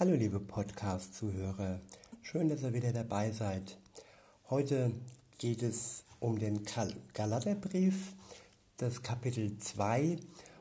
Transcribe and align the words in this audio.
Hallo 0.00 0.14
liebe 0.14 0.38
Podcast-Zuhörer, 0.38 1.80
schön, 2.22 2.48
dass 2.48 2.62
ihr 2.62 2.72
wieder 2.72 2.92
dabei 2.92 3.32
seid. 3.32 3.78
Heute 4.48 4.92
geht 5.38 5.60
es 5.64 6.04
um 6.20 6.38
den 6.38 6.62
Galaterbrief, 7.14 8.14
das 8.76 9.02
Kapitel 9.02 9.58
2 9.58 10.20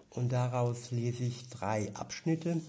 und 0.09 0.31
daraus 0.31 0.89
lese 0.89 1.25
ich 1.25 1.49
drei 1.49 1.93
Abschnitte, 1.93 2.59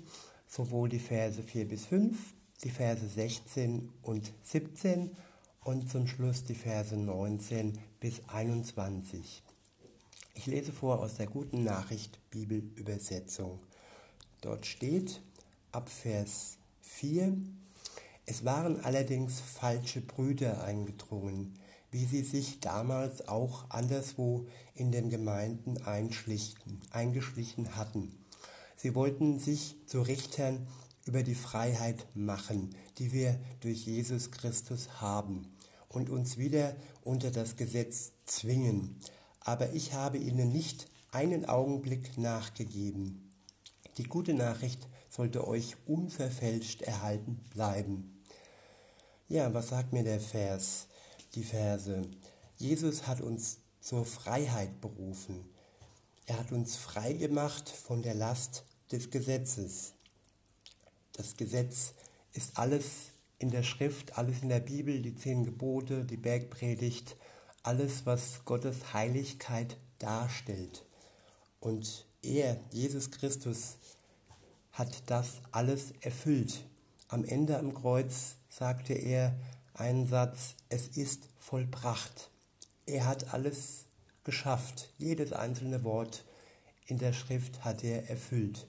sowohl 0.46 0.90
die 0.90 0.98
Verse 0.98 1.42
4 1.42 1.66
bis 1.66 1.86
5, 1.86 2.34
die 2.62 2.70
Verse 2.70 3.08
16 3.08 3.88
und 4.02 4.30
17 4.42 5.16
und 5.64 5.90
zum 5.90 6.06
Schluss 6.06 6.44
die 6.44 6.54
Verse 6.54 6.94
19 6.94 7.78
bis 7.98 8.20
21. 8.28 9.42
Ich 10.34 10.44
lese 10.44 10.72
vor 10.72 10.98
aus 10.98 11.14
der 11.14 11.28
guten 11.28 11.64
Nachricht 11.64 12.18
Bibelübersetzung. 12.28 13.58
Dort 14.42 14.66
steht 14.66 15.22
ab 15.72 15.88
Vers 15.88 16.57
4. 16.88 17.36
Es 18.26 18.44
waren 18.44 18.80
allerdings 18.84 19.40
falsche 19.40 20.00
Brüder 20.00 20.64
eingedrungen, 20.64 21.54
wie 21.90 22.04
sie 22.04 22.22
sich 22.22 22.60
damals 22.60 23.28
auch 23.28 23.70
anderswo 23.70 24.46
in 24.74 24.90
den 24.90 25.08
Gemeinden 25.08 25.76
eingeschlichen 25.84 27.76
hatten. 27.76 28.12
Sie 28.76 28.94
wollten 28.94 29.38
sich 29.38 29.76
zu 29.86 30.02
Richtern 30.02 30.66
über 31.04 31.22
die 31.22 31.34
Freiheit 31.34 32.04
machen, 32.14 32.74
die 32.98 33.12
wir 33.12 33.38
durch 33.60 33.86
Jesus 33.86 34.30
Christus 34.30 35.00
haben, 35.00 35.54
und 35.88 36.10
uns 36.10 36.36
wieder 36.36 36.74
unter 37.02 37.30
das 37.30 37.56
Gesetz 37.56 38.12
zwingen. 38.26 38.96
Aber 39.40 39.72
ich 39.72 39.94
habe 39.94 40.18
ihnen 40.18 40.50
nicht 40.50 40.86
einen 41.12 41.44
Augenblick 41.44 42.18
nachgegeben. 42.18 43.30
Die 43.96 44.04
gute 44.04 44.34
Nachricht 44.34 44.86
sollte 45.18 45.48
euch 45.48 45.74
unverfälscht 45.84 46.82
erhalten 46.82 47.40
bleiben. 47.52 48.22
Ja, 49.28 49.52
was 49.52 49.70
sagt 49.70 49.92
mir 49.92 50.04
der 50.04 50.20
Vers, 50.20 50.86
die 51.34 51.42
Verse? 51.42 52.02
Jesus 52.56 53.08
hat 53.08 53.20
uns 53.20 53.58
zur 53.80 54.04
Freiheit 54.04 54.80
berufen. 54.80 55.44
Er 56.26 56.38
hat 56.38 56.52
uns 56.52 56.76
frei 56.76 57.14
gemacht 57.14 57.68
von 57.68 58.02
der 58.02 58.14
Last 58.14 58.62
des 58.92 59.10
Gesetzes. 59.10 59.94
Das 61.14 61.36
Gesetz 61.36 61.94
ist 62.32 62.56
alles 62.56 62.84
in 63.40 63.50
der 63.50 63.64
Schrift, 63.64 64.16
alles 64.16 64.42
in 64.42 64.48
der 64.48 64.60
Bibel, 64.60 65.02
die 65.02 65.16
zehn 65.16 65.42
Gebote, 65.42 66.04
die 66.04 66.16
Bergpredigt, 66.16 67.16
alles, 67.64 68.06
was 68.06 68.44
Gottes 68.44 68.92
Heiligkeit 68.92 69.78
darstellt. 69.98 70.84
Und 71.58 72.06
er, 72.22 72.60
Jesus 72.70 73.10
Christus, 73.10 73.78
hat 74.78 75.10
das 75.10 75.40
alles 75.50 75.92
erfüllt. 76.02 76.64
Am 77.08 77.24
Ende 77.24 77.58
am 77.58 77.74
Kreuz 77.74 78.36
sagte 78.48 78.92
er 78.92 79.36
einen 79.74 80.06
Satz, 80.06 80.54
es 80.68 80.86
ist 80.86 81.28
vollbracht. 81.36 82.30
Er 82.86 83.06
hat 83.06 83.34
alles 83.34 83.86
geschafft, 84.22 84.92
jedes 84.96 85.32
einzelne 85.32 85.82
Wort 85.82 86.24
in 86.86 86.98
der 86.98 87.12
Schrift 87.12 87.64
hat 87.64 87.82
er 87.82 88.08
erfüllt. 88.08 88.68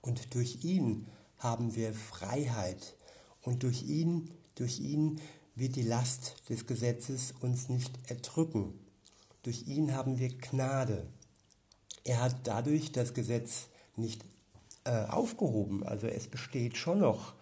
Und 0.00 0.34
durch 0.34 0.64
ihn 0.64 1.06
haben 1.36 1.74
wir 1.76 1.92
Freiheit 1.92 2.96
und 3.42 3.64
durch 3.64 3.82
ihn, 3.82 4.30
durch 4.54 4.80
ihn 4.80 5.20
wird 5.54 5.76
die 5.76 5.82
Last 5.82 6.48
des 6.48 6.66
Gesetzes 6.66 7.34
uns 7.40 7.68
nicht 7.68 7.92
erdrücken. 8.10 8.72
Durch 9.42 9.66
ihn 9.66 9.94
haben 9.94 10.18
wir 10.18 10.30
Gnade. 10.30 11.06
Er 12.04 12.22
hat 12.22 12.36
dadurch 12.44 12.90
das 12.90 13.12
Gesetz 13.12 13.68
nicht 13.96 14.24
äh, 14.88 15.04
aufgehoben. 15.10 15.84
Also 15.84 16.06
es 16.06 16.28
besteht 16.28 16.78
schon 16.78 17.00
noch. 17.00 17.34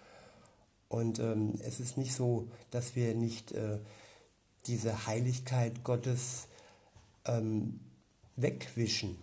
Und 0.88 1.20
ähm, 1.20 1.54
es 1.62 1.78
ist 1.78 1.96
nicht 1.96 2.12
so, 2.12 2.48
dass 2.70 2.96
wir 2.96 3.14
nicht 3.14 3.52
äh, 3.52 3.78
diese 4.66 5.06
Heiligkeit 5.06 5.84
Gottes 5.84 6.48
ähm, 7.24 7.78
wegwischen, 8.34 9.16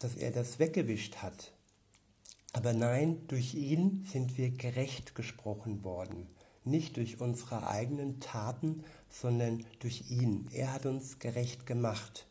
dass 0.00 0.16
er 0.16 0.32
das 0.32 0.58
weggewischt 0.58 1.16
hat. 1.16 1.52
Aber 2.52 2.74
nein, 2.74 3.26
durch 3.28 3.54
ihn 3.54 4.06
sind 4.10 4.36
wir 4.36 4.50
gerecht 4.50 5.14
gesprochen 5.14 5.82
worden. 5.82 6.26
Nicht 6.64 6.98
durch 6.98 7.20
unsere 7.22 7.66
eigenen 7.66 8.20
Taten, 8.20 8.84
sondern 9.08 9.64
durch 9.78 10.10
ihn. 10.10 10.46
Er 10.52 10.74
hat 10.74 10.84
uns 10.84 11.18
gerecht 11.18 11.66
gemacht. 11.66 12.26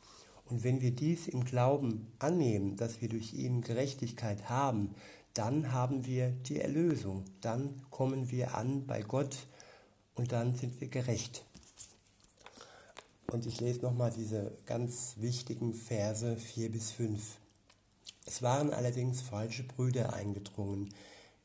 Und 0.46 0.64
wenn 0.64 0.82
wir 0.82 0.92
dies 0.92 1.28
im 1.28 1.46
Glauben 1.46 2.12
annehmen, 2.20 2.76
dass 2.76 3.02
wir 3.02 3.10
durch 3.10 3.34
ihn 3.34 3.62
Gerechtigkeit 3.62 4.50
haben, 4.50 4.94
dann 5.34 5.72
haben 5.72 6.06
wir 6.06 6.32
die 6.32 6.60
Erlösung, 6.60 7.24
dann 7.40 7.82
kommen 7.90 8.32
wir 8.32 8.56
an 8.56 8.86
bei 8.86 9.02
Gott 9.02 9.38
und 10.16 10.32
dann 10.32 10.56
sind 10.56 10.82
wir 10.82 10.90
gerecht. 10.90 11.46
Und 13.28 13.46
ich 13.46 13.62
lese 13.62 13.80
nochmal 13.80 14.12
diese 14.12 14.58
ganz 14.66 15.16
wichtigen 15.18 15.74
Verse 15.74 16.36
4 16.36 16.72
bis 16.72 16.92
5. 16.92 17.38
Es 18.26 18.42
waren 18.42 18.74
allerdings 18.74 19.22
falsche 19.22 19.64
Brüder 19.64 20.14
eingedrungen, 20.14 20.94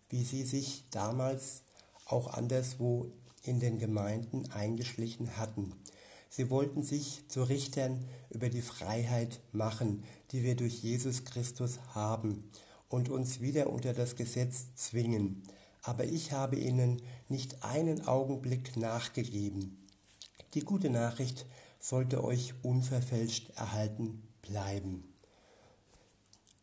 wie 0.09 0.25
sie 0.25 0.43
sich 0.43 0.85
damals 0.91 1.63
auch 2.07 2.35
anderswo 2.35 3.13
in 3.43 3.61
den 3.61 3.79
Gemeinden 3.79 4.51
eingeschlichen 4.51 5.37
hatten. 5.37 5.73
Sie 6.29 6.51
wollten 6.51 6.83
sich 6.83 7.23
zu 7.29 7.45
Richtern 7.45 8.05
über 8.31 8.49
die 8.49 8.63
Freiheit 8.63 9.41
machen, 9.53 10.03
die 10.33 10.43
wir 10.43 10.57
durch 10.57 10.83
Jesus 10.83 11.25
Christus 11.25 11.79
haben 11.95 12.51
und 12.89 13.09
uns 13.09 13.41
wieder 13.41 13.71
unter 13.71 13.93
das 13.93 14.17
Gesetz 14.17 14.75
zwingen. 14.75 15.43
Aber 15.83 16.05
ich 16.05 16.33
habe 16.33 16.57
ihnen 16.57 17.03
nicht 17.29 17.63
einen 17.63 18.07
Augenblick 18.07 18.77
nachgegeben. 18.77 19.79
Die 20.55 20.61
gute 20.61 20.91
Nachricht 20.91 21.47
sollte 21.79 22.25
euch 22.25 22.55
unverfälscht 22.63 23.51
erhalten 23.57 24.23
bleiben. 24.43 25.05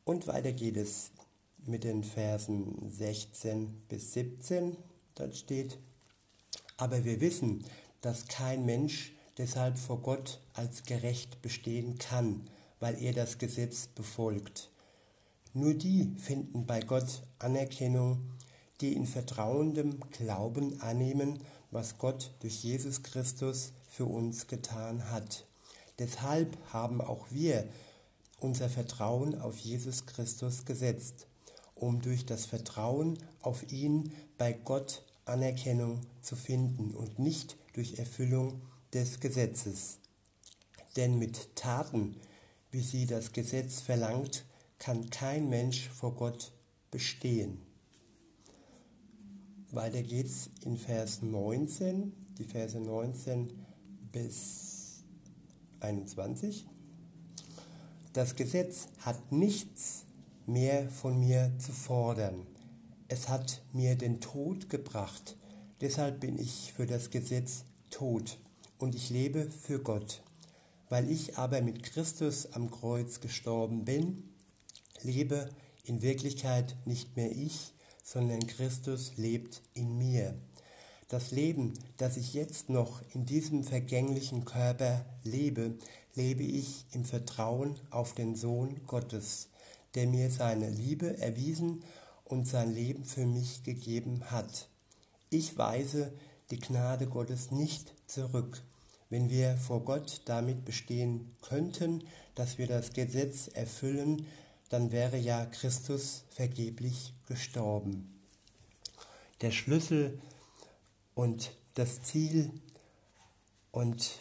Und 0.05 0.27
weiter 0.27 0.51
geht 0.51 0.75
es 0.75 1.11
mit 1.65 1.83
den 1.83 2.03
Versen 2.03 2.91
16 2.91 3.83
bis 3.87 4.13
17. 4.13 4.75
Dort 5.15 5.35
steht, 5.35 5.77
aber 6.77 7.05
wir 7.05 7.21
wissen, 7.21 7.63
dass 8.01 8.27
kein 8.27 8.65
Mensch 8.65 9.13
deshalb 9.37 9.77
vor 9.77 10.01
Gott 10.01 10.41
als 10.53 10.83
gerecht 10.83 11.41
bestehen 11.41 11.97
kann, 11.97 12.49
weil 12.79 13.01
er 13.01 13.13
das 13.13 13.37
Gesetz 13.37 13.87
befolgt. 13.87 14.69
Nur 15.53 15.75
die 15.75 16.15
finden 16.17 16.65
bei 16.65 16.79
Gott 16.79 17.21
Anerkennung, 17.37 18.31
die 18.81 18.93
in 18.93 19.05
vertrauendem 19.05 19.99
Glauben 20.09 20.81
annehmen, 20.81 21.39
was 21.69 21.99
Gott 21.99 22.31
durch 22.39 22.63
Jesus 22.63 23.03
Christus 23.03 23.71
für 23.87 24.05
uns 24.05 24.47
getan 24.47 25.11
hat. 25.11 25.45
Deshalb 25.99 26.57
haben 26.73 27.01
auch 27.01 27.27
wir 27.29 27.67
unser 28.39 28.67
Vertrauen 28.67 29.39
auf 29.39 29.57
Jesus 29.59 30.07
Christus 30.07 30.65
gesetzt, 30.65 31.27
um 31.75 32.01
durch 32.01 32.25
das 32.25 32.45
Vertrauen 32.45 33.19
auf 33.41 33.71
ihn 33.71 34.11
bei 34.39 34.53
Gott 34.53 35.03
Anerkennung 35.25 36.01
zu 36.21 36.35
finden 36.35 36.95
und 36.95 37.19
nicht 37.19 37.57
durch 37.73 37.99
Erfüllung 37.99 38.61
des 38.91 39.19
Gesetzes. 39.19 39.99
Denn 40.95 41.17
mit 41.19 41.55
Taten, 41.55 42.15
wie 42.71 42.81
sie 42.81 43.05
das 43.05 43.31
Gesetz 43.31 43.81
verlangt, 43.81 44.45
kann 44.83 45.09
kein 45.09 45.47
Mensch 45.47 45.87
vor 45.87 46.13
Gott 46.13 46.51
bestehen. 46.91 47.61
Weiter 49.71 50.03
geht's 50.03 50.49
in 50.65 50.75
Vers 50.75 51.21
19, 51.21 52.11
die 52.37 52.43
Verse 52.43 52.77
19 52.77 53.49
bis 54.11 55.05
21. 55.79 56.67
Das 58.11 58.35
Gesetz 58.35 58.89
hat 58.99 59.31
nichts 59.31 60.03
mehr 60.47 60.89
von 60.89 61.17
mir 61.17 61.53
zu 61.59 61.71
fordern. 61.71 62.45
Es 63.07 63.29
hat 63.29 63.61
mir 63.71 63.95
den 63.95 64.19
Tod 64.19 64.67
gebracht. 64.67 65.37
Deshalb 65.79 66.19
bin 66.19 66.37
ich 66.37 66.73
für 66.73 66.87
das 66.87 67.09
Gesetz 67.09 67.63
tot 67.89 68.37
und 68.79 68.95
ich 68.95 69.09
lebe 69.09 69.49
für 69.49 69.79
Gott. 69.79 70.21
Weil 70.89 71.09
ich 71.09 71.37
aber 71.37 71.61
mit 71.61 71.83
Christus 71.83 72.51
am 72.51 72.69
Kreuz 72.69 73.21
gestorben 73.21 73.85
bin, 73.85 74.32
lebe 75.03 75.49
in 75.85 76.01
Wirklichkeit 76.01 76.75
nicht 76.85 77.15
mehr 77.15 77.31
ich, 77.31 77.73
sondern 78.03 78.45
Christus 78.47 79.13
lebt 79.17 79.61
in 79.73 79.97
mir. 79.97 80.35
Das 81.07 81.31
Leben, 81.31 81.73
das 81.97 82.17
ich 82.17 82.33
jetzt 82.33 82.69
noch 82.69 83.01
in 83.13 83.25
diesem 83.25 83.63
vergänglichen 83.63 84.45
Körper 84.45 85.05
lebe, 85.23 85.75
lebe 86.15 86.43
ich 86.43 86.85
im 86.91 87.05
Vertrauen 87.05 87.75
auf 87.89 88.13
den 88.13 88.35
Sohn 88.35 88.81
Gottes, 88.87 89.49
der 89.95 90.07
mir 90.07 90.31
seine 90.31 90.69
Liebe 90.69 91.17
erwiesen 91.19 91.83
und 92.25 92.47
sein 92.47 92.73
Leben 92.73 93.05
für 93.05 93.25
mich 93.25 93.63
gegeben 93.63 94.31
hat. 94.31 94.67
Ich 95.29 95.57
weise 95.57 96.13
die 96.51 96.59
Gnade 96.59 97.07
Gottes 97.07 97.51
nicht 97.51 97.93
zurück. 98.07 98.61
Wenn 99.09 99.29
wir 99.29 99.57
vor 99.57 99.83
Gott 99.85 100.21
damit 100.25 100.65
bestehen 100.65 101.35
könnten, 101.41 102.03
dass 102.35 102.57
wir 102.57 102.67
das 102.67 102.93
Gesetz 102.93 103.47
erfüllen, 103.47 104.25
dann 104.73 104.91
wäre 104.91 105.17
ja 105.17 105.45
Christus 105.45 106.23
vergeblich 106.31 107.13
gestorben. 107.27 108.09
der 109.41 109.51
Schlüssel 109.51 110.19
und 111.13 111.55
das 111.75 112.01
Ziel 112.01 112.49
und 113.71 114.17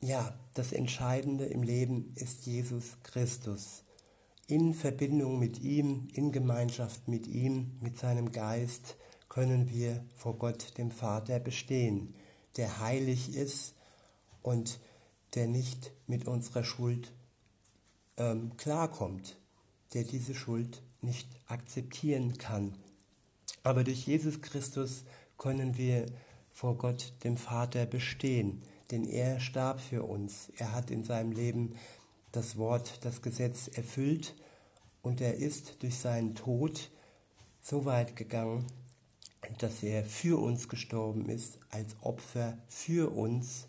ja, 0.00 0.34
das 0.54 0.72
Entscheidende 0.72 1.44
im 1.44 1.62
Leben 1.62 2.14
ist 2.14 2.46
Jesus 2.46 2.96
Christus. 3.02 3.84
In 4.46 4.72
Verbindung 4.72 5.38
mit 5.38 5.60
ihm, 5.60 6.08
in 6.14 6.32
Gemeinschaft 6.32 7.06
mit 7.06 7.26
ihm, 7.26 7.76
mit 7.80 7.98
seinem 7.98 8.32
Geist 8.32 8.96
können 9.28 9.68
wir 9.68 10.02
vor 10.16 10.38
Gott, 10.38 10.78
dem 10.78 10.90
Vater, 10.90 11.38
bestehen, 11.38 12.14
der 12.56 12.80
heilig 12.80 13.34
ist 13.36 13.74
und 14.40 14.80
der 15.34 15.48
nicht 15.48 15.92
mit 16.06 16.26
unserer 16.26 16.64
Schuld 16.64 17.12
ähm, 18.16 18.56
klarkommt, 18.56 19.36
der 19.94 20.04
diese 20.04 20.34
Schuld 20.34 20.82
nicht 21.00 21.28
akzeptieren 21.46 22.38
kann. 22.38 22.74
Aber 23.62 23.84
durch 23.84 24.06
Jesus 24.06 24.40
Christus 24.40 25.04
können 25.38 25.76
wir 25.76 26.06
vor 26.52 26.76
Gott, 26.76 27.12
dem 27.24 27.36
Vater, 27.36 27.86
bestehen, 27.86 28.62
denn 28.90 29.04
er 29.04 29.40
starb 29.40 29.80
für 29.80 30.04
uns. 30.04 30.52
Er 30.56 30.72
hat 30.72 30.90
in 30.90 31.04
seinem 31.04 31.32
Leben 31.32 31.76
das 32.30 32.56
Wort, 32.56 33.04
das 33.04 33.22
Gesetz 33.22 33.68
erfüllt 33.68 34.34
und 35.02 35.20
er 35.20 35.34
ist 35.34 35.82
durch 35.82 35.98
seinen 35.98 36.34
Tod 36.34 36.90
so 37.60 37.84
weit 37.84 38.16
gegangen, 38.16 38.66
dass 39.58 39.82
er 39.82 40.04
für 40.04 40.40
uns 40.40 40.68
gestorben 40.68 41.28
ist, 41.28 41.58
als 41.70 41.96
Opfer 42.02 42.58
für 42.68 43.12
uns, 43.12 43.66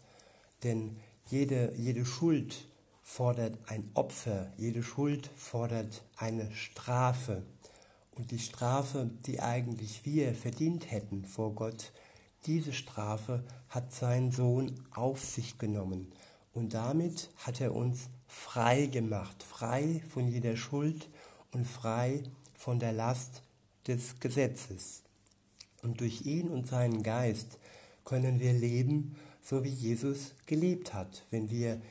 denn 0.64 0.98
jede, 1.30 1.74
jede 1.78 2.06
Schuld 2.06 2.68
fordert 3.04 3.60
ein 3.68 3.92
Opfer, 3.94 4.52
jede 4.58 4.82
Schuld 4.82 5.30
fordert 5.36 6.04
eine 6.18 6.50
Strafe. 6.52 7.44
Und 8.16 8.32
die 8.32 8.40
Strafe, 8.40 9.10
die 9.26 9.42
eigentlich 9.42 10.06
wir 10.06 10.34
verdient 10.34 10.90
hätten 10.92 11.26
vor 11.26 11.54
Gott, 11.54 11.92
diese 12.46 12.74
Strafe 12.74 13.44
hat 13.70 13.94
sein 13.94 14.32
Sohn 14.32 14.74
auf 14.92 15.24
sich 15.24 15.58
genommen. 15.58 16.12
Und 16.54 16.74
damit 16.74 17.30
hat 17.38 17.62
er 17.62 17.76
uns 17.76 18.10
frei 18.28 18.88
gemacht, 18.88 19.44
frei 19.44 20.02
von 20.10 20.28
jeder 20.28 20.56
Schuld 20.56 21.10
und 21.52 21.66
frei 21.66 22.24
von 22.56 22.80
der 22.80 22.94
Last 22.94 23.44
des 23.88 24.20
Gesetzes. 24.20 25.04
Und 25.82 26.02
durch 26.02 26.26
ihn 26.26 26.50
und 26.50 26.68
seinen 26.68 27.04
Geist 27.04 27.60
können 28.06 28.40
wir 28.40 28.54
leben, 28.54 29.16
so 29.42 29.64
wie 29.64 29.70
Jesus 29.70 30.34
gelebt 30.46 30.94
hat. 30.94 31.26
Wenn 31.30 31.50
wir 31.50 31.82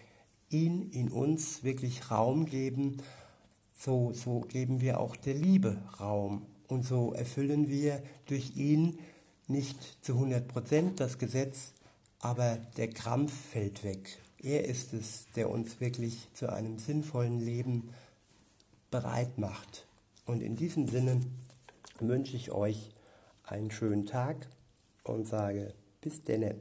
ihn 0.53 0.91
in 0.91 1.11
uns 1.11 1.65
wirklich 1.65 2.11
Raum 2.11 2.47
geben, 2.47 2.99
so, 3.79 4.13
so 4.13 4.41
geben 4.41 4.81
wir 4.81 5.01
auch 5.01 5.17
der 5.17 5.35
Liebe 5.35 5.79
Raum. 5.99 6.47
Und 6.69 6.85
so 6.85 7.13
erfüllen 7.13 7.69
wir 7.69 8.03
durch 8.27 8.57
ihn 8.57 8.99
nicht 9.49 10.05
zu 10.05 10.15
100 10.15 10.47
Prozent 10.47 11.01
das 11.01 11.19
Gesetz, 11.19 11.73
aber 12.21 12.57
der 12.77 12.89
Krampf 12.89 13.33
fällt 13.33 13.85
weg. 13.85 14.19
Er 14.39 14.65
ist 14.65 14.93
es, 14.93 15.27
der 15.37 15.51
uns 15.51 15.81
wirklich 15.81 16.29
zu 16.35 16.53
einem 16.53 16.79
sinnvollen 16.79 17.41
Leben 17.41 17.91
bereit 18.91 19.39
macht. 19.39 19.87
Und 20.25 20.43
in 20.43 20.57
diesem 20.57 20.89
Sinne 20.89 21.21
wünsche 21.99 22.37
ich 22.37 22.53
euch 22.53 22.91
einen 23.45 23.71
schönen 23.71 24.07
Tag 24.07 24.49
und 25.05 25.27
sage 25.27 25.75
bis 26.01 26.23
denne. 26.23 26.57